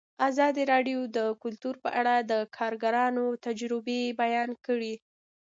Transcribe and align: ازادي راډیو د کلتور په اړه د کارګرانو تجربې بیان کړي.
ازادي 0.29 0.63
راډیو 0.73 0.99
د 1.17 1.19
کلتور 1.43 1.75
په 1.83 1.89
اړه 1.99 2.15
د 2.31 2.33
کارګرانو 2.57 3.25
تجربې 3.45 4.01
بیان 4.21 4.49
کړي. 4.65 4.93